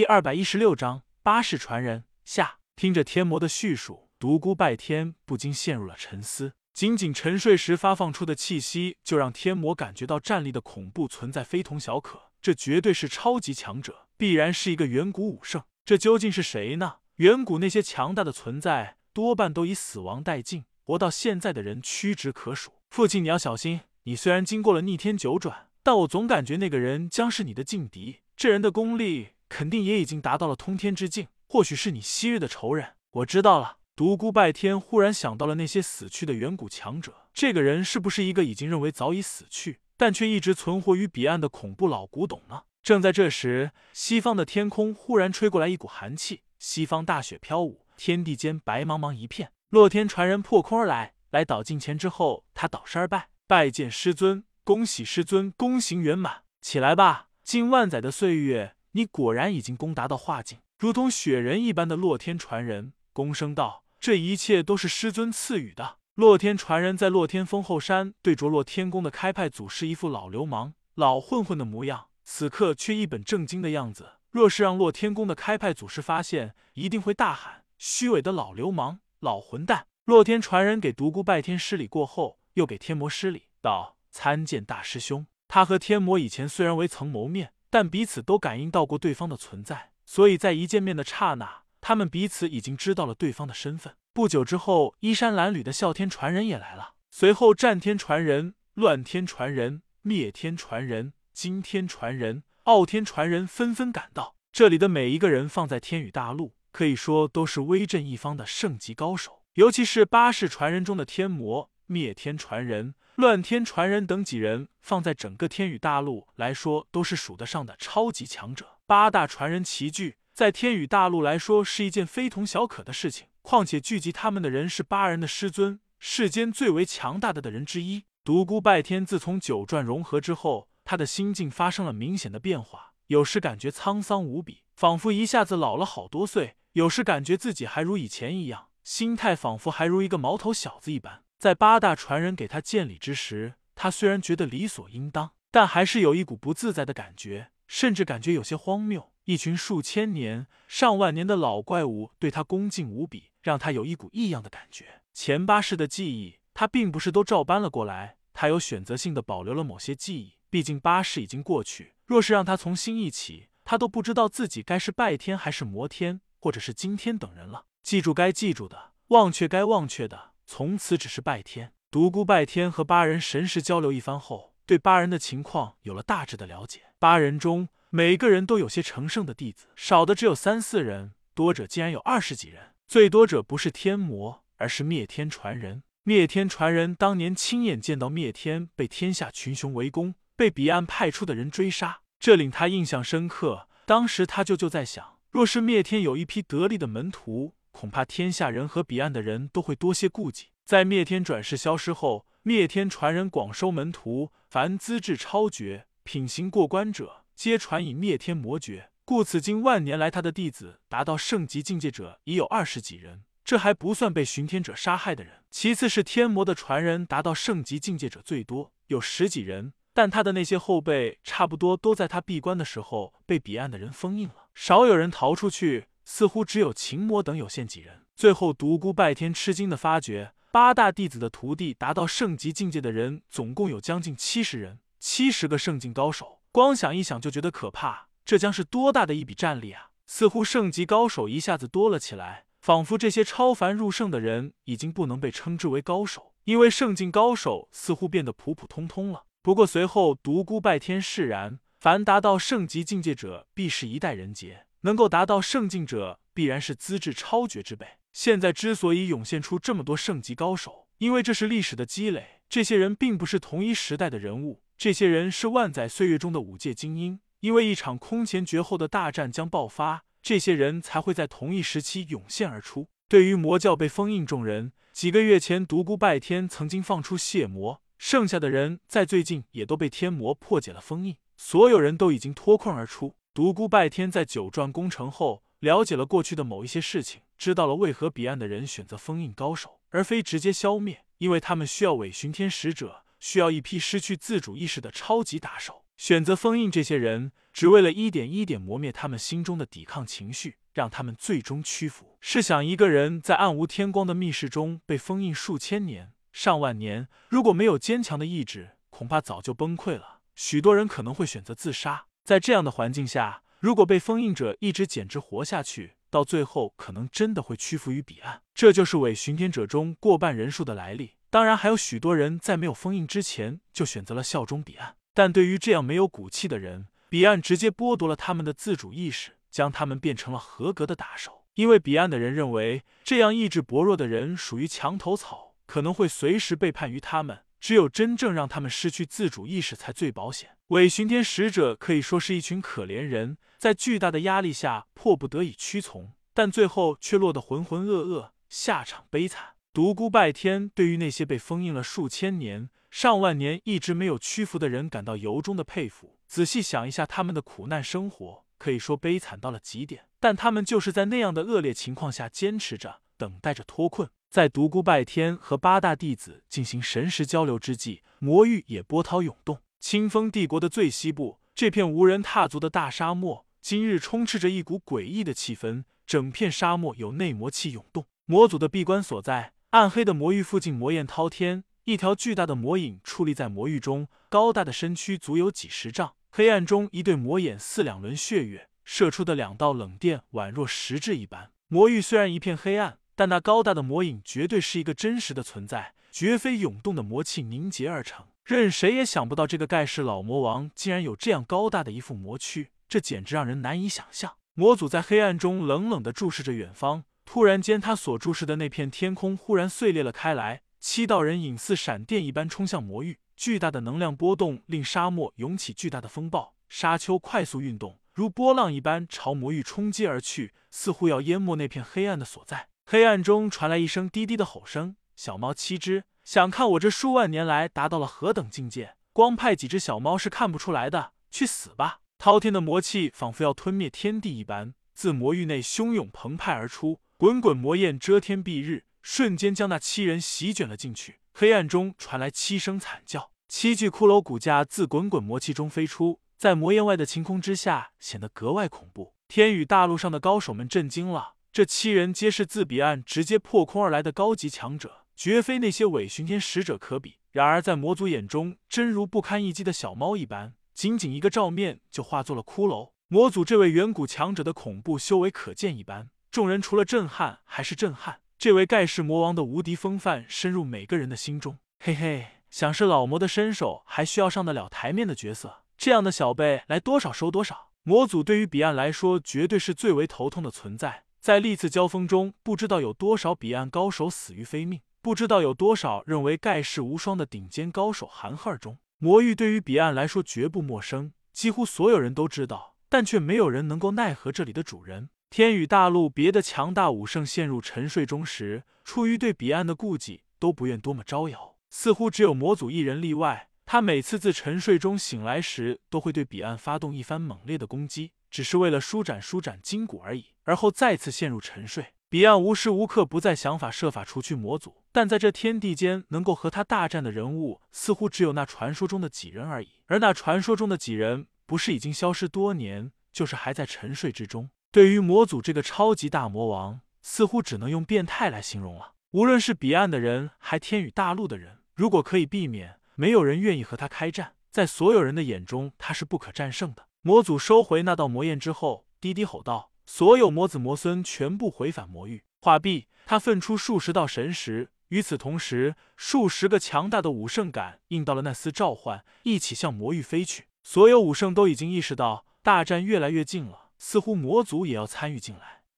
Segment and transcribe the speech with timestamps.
[0.00, 2.56] 第二百一十六章八世传人下。
[2.74, 6.54] 听着天魔的叙述，独孤拜天不禁陷入了沉思。
[6.72, 12.30] 仅仅沉睡时发放出的气息，就让天魔感觉到战力的恐怖存在非同小可。
[12.40, 15.64] 这绝对是超级强者，必然是一个远古武圣。
[15.84, 17.00] 这究竟是谁呢？
[17.16, 22.72] 远古那些强大的存在，多半都以死亡殆尽，活到现在的人屈指可数。
[22.88, 23.82] 父亲，你要小心。
[24.04, 28.20] 你虽然经过了逆天九转，但我总感觉那个人将是你的劲敌。
[28.34, 32.94] 这人的功力肯定也已经达到了通天之境，或许是你昔日的仇人。
[33.10, 33.76] 我知道了。
[33.96, 42.62] 独孤拜天忽然想到了那些死去的远古强者，这个人是不是一个已经认为早已死去，但却一直存活于彼岸的恐怖老古董呢？
[42.82, 49.52] 正在这时，西方的天空忽然吹过来一股寒气，西方大雪飘舞，天地间白茫茫一片。
[49.68, 57.26] 洛天传人破空而来，来到近前之后，他倒身而拜，拜见师尊，恭喜师尊功行圆满，起来吧。
[57.44, 63.84] 近万载的岁月，你果然已经攻达到化境，如同雪人一般的洛天传人，躬声道。
[64.00, 65.98] 这一切都是师尊赐予的。
[66.14, 74.14] 洛天传人在洛天峰后山对着洛天宫的开派祖师一副老流氓、老混混的模样，此刻却一本正经的样子。
[74.30, 91.62] 若是让洛天宫的开派祖师发现，一定会大喊：“虚伪的老流氓、老混蛋！”洛天传人给独孤拜天施礼过后，又给天魔施礼，道：“参见大师兄。”他和天魔以前虽然未曾谋面，但彼此都感应到过对方的存在，所以在一见面的刹那。
[91.80, 93.94] 他们彼此已经知道了对方的身份。
[94.12, 104.34] 不久之后，衣衫褴褛的啸天传人也来了，随后战天传人、乱天传人、灭天传人、惊天传人、傲天传人纷纷赶到。
[104.52, 109.42] 这里的每一个人放在天宇大陆，可以说都是威震一方的圣级高手。
[109.54, 118.78] 尤其是八世传人中的天魔、灭天传人、乱天传人等几人，放在整个天宇大陆来说，都是数得上的超级强者。
[118.86, 120.16] 八大传人齐聚。
[120.32, 128.04] 在天宇大陆来说是一件非同小可的事情，况且聚集他们的人是八人的师尊，世间最为强大的的人之一。
[128.24, 141.24] 独孤拜天自从九转融合之后，他的心境发生了明显的变化，有时感觉沧桑无比，仿佛一下子老了好多岁；有时感觉自己还如以前一样，心态仿佛还如一个毛头小子一般。
[141.40, 149.10] 在八大传人给他见礼之时，他虽然觉得理所应当，但还是有一股不自在的感觉，甚至感觉有些荒谬。
[149.24, 155.00] 一群数千年、上万年的老怪物对他恭敬无比，让他有一股异样的感觉。
[155.14, 160.34] 前八世的记忆，他并不是都照搬了过来，他有选择性的保留了某些记忆。
[160.50, 167.64] 毕竟八世已经过去，若是让他从新一起，他都不知道自己该是拜天还是魔天，或者是惊天等人了。
[167.82, 171.72] 记住该记住的，忘却该忘却的，从此只是拜天。
[171.92, 176.80] 独孤拜天和八人神识交流一番后，对八人的情况有了大致的了解。
[176.98, 177.68] 八人中。
[177.92, 182.74] 每个人都有些成圣的弟子，少的只有三四人，多者竟然有二十几人。
[182.86, 185.82] 最多者不是天魔，而是灭天传人。
[186.04, 193.68] 灭天传人当年亲眼见到灭天被天下群雄围攻，被彼岸派出的人追杀，这令他印象深刻。
[193.86, 200.48] 当时他就就在想，若是灭天有一批得力的门徒，恐怕天下人和彼岸的人都会多些顾忌。
[200.64, 207.24] 在灭天转世消失后，灭天传人广收门徒，凡资质超绝、品行过关者。
[207.34, 215.42] 皆传以灭天魔诀，故此经万年来，他的弟子达到圣级境界者已有二十几人，这还不算被巡天者杀害的人。
[215.50, 228.02] 其次是天魔的传人达到圣级境界者最多，有十几人，但他的那些后辈差不多都在他闭关的时候被彼岸的人封印了，少有人逃出去，似乎只有秦魔等有限几人。
[228.16, 236.40] 最后独孤拜天吃惊的发觉，八大弟子的徒弟达到圣级境界的人总共有将近七十人，七十个圣境高手。
[236.50, 239.90] 光想一想就觉得可怕，这将是多大的一笔战力啊！
[240.08, 249.26] 似乎圣级高手一下子多了起来，仿佛这些超凡入圣的人已经不能被称之为高手，因为圣境高手似乎变得普普通通了。
[249.40, 257.86] 不过随后独孤拜天释然，凡达到圣级境界者，必是一代人杰；能够达到圣境者，必然是资质超绝之辈。
[258.12, 264.62] 现在之所以涌现出这么多圣级高手，因为这是历史的积累，这些人并不是同一时代的人物。
[264.76, 272.88] 这些人是万载岁月中的五界精英，因为一场空前绝后的大战将爆发，这些人才会在同一时期涌现而出。
[273.08, 283.14] 对于魔教被封印众人，几个月前独孤拜天曾经放出血魔，剩下的人在最近也都被天魔破解了封印，所有人都已经脱困而出。
[283.32, 293.04] 独孤拜天在九转攻城后，了解了过去的某一些事情，知道了为何彼岸的人选择封印高手，而非直接消灭，因为他们需要伪巡天使者。
[293.20, 302.16] 需要一批失去自主意识的超级打手，选择封印这些人，只为了一点一点磨灭他们心中的抵抗情绪，让他们最终屈服。
[302.20, 310.20] 试想，一个人在暗无天光的密室中被封印数千年、上万年，如果没有坚强的意志，恐怕早就崩溃了。
[310.34, 312.06] 许多人可能会选择自杀。
[312.30, 318.42] 在这样的环境下，如果被封印者一直简直活下去，到最后可能真的会屈服于彼岸。
[318.54, 321.16] 这就是伪巡天者中过半人数的来历。
[321.28, 324.94] 当然，还有许多人在没有封印之前就选择了效忠彼岸。
[325.12, 331.42] 但对于这样没有骨气的人，彼岸直接剥夺了他们的自主意识，将他们变成了合格的打手。
[331.54, 337.40] 因为彼岸的人认为，这样意志薄弱的人属于墙头草，可能会随时背叛于他们。
[337.60, 340.56] 只有真正让他们失去自主意识才最保险。
[340.68, 349.50] 伪巡天使者可以说是一群可怜人，在巨大的压力下迫不得已屈从，但最后却落得浑浑噩噩，下场悲惨。
[349.72, 356.18] 独孤拜天对于那些被封印了数千年、上万年一直没有屈服的人感到由衷的佩服。
[356.26, 364.08] 仔细想一下，他们的苦难生活可以说悲惨到了极点，但他们就是在那样的恶劣情况下坚持着，等待着脱困。
[364.30, 369.58] 在独孤拜天和八大弟子进行神识交流之际，魔域也波涛涌动。
[369.78, 375.84] 清风帝国的最西部，这片无人踏足的大沙漠，今日充斥着一股诡异的气氛。
[376.06, 379.52] 整片沙漠有内魔气涌动，魔祖的闭关所在。
[379.70, 386.14] 暗黑的魔域附近，魔焰滔天，一条巨大的魔影矗立在魔域中，高大的身躯足有几十丈。
[386.30, 391.50] 黑暗中，一对魔眼似两轮血月，射出的两道冷电宛若实质一般。
[391.66, 392.98] 魔域虽然一片黑暗。
[393.20, 398.24] 但那高大的魔影绝对是一个真实的存在，绝非涌动的魔气凝结而成。
[398.46, 404.36] 任谁也想不到，这个盖世老魔王竟然有这样高大的一副魔躯，这简直让人难以想象。
[404.54, 413.18] 魔祖在黑暗中冷冷地注视着远方，突然间，他所注视的那片天空忽然碎裂了开来，七道人影似闪电一般冲向魔域。
[413.36, 422.68] 巨大的能量波动令沙漠涌起巨大的风暴，沙丘快速运动，如波浪一般朝魔域冲击而去，似乎要淹没那片黑暗的所在。
[422.92, 428.96] 黑暗中传来一声低低的吼声：“小猫七只，想看我这数万年来达到了何等境界？
[429.12, 441.20] 光派几只小猫是看不出来的，去死吧！”滔天的魔气仿佛要吞灭天地一般，自魔域内汹涌澎湃而出，滚滚魔焰遮天蔽日，瞬间将那七人席卷了进去。
[441.32, 449.14] 黑暗中传来七声惨叫，七具骷髅骨架自滚滚魔气中飞出，在魔焰外的晴空之下显得格外恐怖。
[449.28, 451.34] 天宇大陆上的高手们震惊了。
[451.52, 457.16] 这七人皆是自彼岸直接破空而来的高级强者，绝非那些伪巡天使者可比。
[457.32, 462.92] 然而在魔族眼中，真如不堪一击的小猫一般，仅仅一个照面就化作了骷髅。
[463.08, 468.20] 魔族这位远古强者的恐怖修为可见一斑，众人除了震撼还是震撼。
[468.38, 471.58] 这位盖世魔王的无敌风范深入每个人的心中。
[471.80, 477.72] 嘿嘿，想是老魔的身手还需要上得了台面的角色，这样的小辈来多少收多少。
[477.82, 481.02] 魔族对于彼岸来说，绝对是最为头痛的存在。
[481.20, 488.78] 在历次交锋中，不知道有多少彼岸高手死于非命，不知道有多少认为盖世无双的顶尖高手含恨而终。
[488.96, 495.10] 魔域对于彼岸来说绝不陌生，几乎所有人都知道，但却没有人能够奈何这里的主人。
[495.28, 501.56] 天宇大陆别的强大武圣陷入沉睡中时，出于对彼岸的顾忌，都不愿多么招摇。
[501.68, 508.12] 似乎只有魔祖一人例外，他每次自沉睡中醒来时，都会对彼岸发动一番猛烈的攻击。
[508.30, 511.86] 只是为了舒展舒展筋骨而已，而后再次陷入沉睡。
[512.08, 519.68] 彼岸无时无刻不在想法设法除去魔祖，但在这天地间能够和他大战的人物，似乎只有那传说中的几人而已。
[519.86, 524.50] 而那传说中的几人，不是已经消失多年，就是还在沉睡之中。
[524.72, 528.94] 对于魔祖这个超级大魔王，似乎只能用变态来形容了。
[529.12, 534.34] 无论是彼岸的人，还天宇大陆的人，如果可以避免，没有人愿意和他开战。
[534.50, 536.86] 在所有人的眼中，他是不可战胜的。
[537.02, 550.48] 魔祖收回那道魔焰之后，低低吼道：“所有魔子魔孙全部回返魔域。”话毕，他分出数十道神石，与此同时，数十个强大的武圣感应到了那丝召唤，一起向魔域飞去。
[550.62, 555.59] 所有武圣都已经意识到大战越来越近了，似乎魔族也要参与进来。